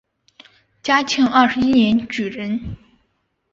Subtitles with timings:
[0.81, 2.59] 嘉庆二十一年举人。